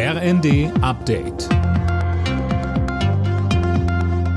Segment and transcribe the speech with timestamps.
[0.00, 1.48] RND Update.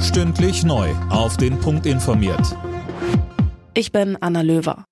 [0.02, 0.90] Stündlich neu.
[1.12, 2.58] Auf den Punkt informiert.
[3.76, 4.86] Ich bin Anna Löwer.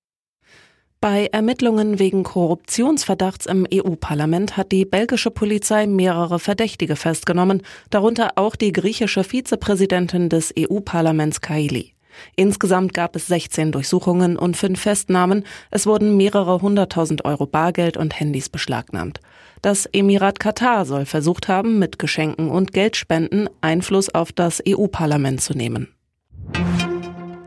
[1.02, 8.56] Bei Ermittlungen wegen Korruptionsverdachts im EU-Parlament hat die belgische Polizei mehrere Verdächtige festgenommen, darunter auch
[8.56, 11.96] die griechische Vizepräsidentin des EU-Parlaments Kaili.
[12.36, 15.46] Insgesamt gab es 16 Durchsuchungen und fünf Festnahmen.
[15.72, 19.20] Es wurden mehrere hunderttausend Euro Bargeld und Handys beschlagnahmt.
[19.62, 25.54] Das Emirat Katar soll versucht haben, mit Geschenken und Geldspenden Einfluss auf das EU-Parlament zu
[25.54, 25.90] nehmen.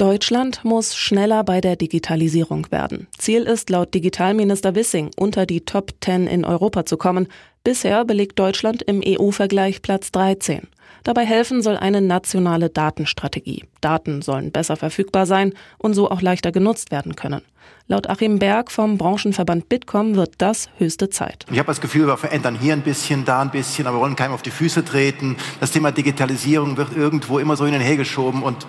[0.03, 3.07] Deutschland muss schneller bei der Digitalisierung werden.
[3.17, 7.29] Ziel ist laut Digitalminister Wissing, unter die Top 10 in Europa zu kommen.
[7.63, 10.67] Bisher belegt Deutschland im EU-Vergleich Platz 13.
[11.05, 13.65] Dabei helfen soll eine nationale Datenstrategie.
[13.81, 17.43] Daten sollen besser verfügbar sein und so auch leichter genutzt werden können.
[17.89, 21.45] Laut Achim Berg vom Branchenverband Bitkom wird das höchste Zeit.
[21.51, 24.17] Ich habe das Gefühl, wir verändern hier ein bisschen, da ein bisschen, aber wir wollen
[24.17, 25.37] keinem auf die Füße treten.
[25.61, 28.67] Das Thema Digitalisierung wird irgendwo immer so hin und her geschoben und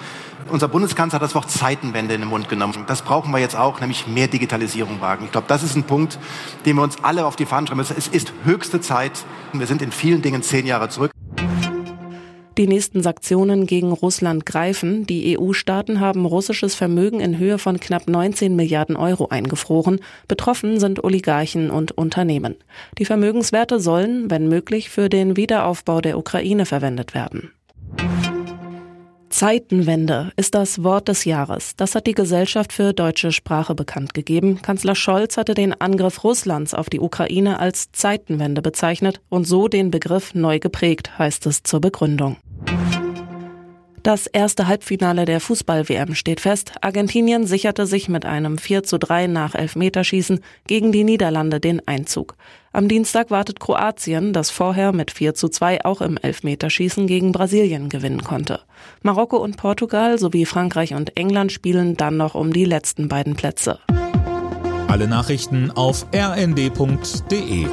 [0.50, 2.74] unser Bundeskanzler hat das Wort Zeitenwende in den Mund genommen.
[2.88, 5.26] Das brauchen wir jetzt auch, nämlich mehr Digitalisierung wagen.
[5.26, 6.20] Ich glaube, das ist ein Punkt,
[6.66, 7.96] den wir uns alle auf die Fahnen schreiben müssen.
[7.98, 9.24] Es ist höchste Zeit.
[9.54, 11.12] Wir sind in vielen Dingen zehn Jahre zurück.
[12.58, 15.08] Die nächsten Sanktionen gegen Russland greifen.
[15.08, 20.00] Die EU-Staaten haben russisches Vermögen in Höhe von knapp 19 Milliarden Euro eingefroren.
[20.28, 22.56] Betroffen sind Oligarchen und Unternehmen.
[23.00, 27.52] Die Vermögenswerte sollen, wenn möglich, für den Wiederaufbau der Ukraine verwendet werden.
[29.34, 31.76] Zeitenwende ist das Wort des Jahres.
[31.76, 34.62] Das hat die Gesellschaft für deutsche Sprache bekannt gegeben.
[34.62, 39.90] Kanzler Scholz hatte den Angriff Russlands auf die Ukraine als Zeitenwende bezeichnet und so den
[39.90, 42.38] Begriff neu geprägt, heißt es zur Begründung.
[44.04, 46.74] Das erste Halbfinale der Fußball-WM steht fest.
[46.82, 52.36] Argentinien sicherte sich mit einem 4 zu 3 nach Elfmeterschießen gegen die Niederlande den Einzug.
[52.74, 57.88] Am Dienstag wartet Kroatien, das vorher mit 4 zu 2 auch im Elfmeterschießen gegen Brasilien
[57.88, 58.60] gewinnen konnte.
[59.04, 63.80] Marokko und Portugal sowie Frankreich und England spielen dann noch um die letzten beiden Plätze.
[64.90, 67.68] Alle Nachrichten auf rnd.de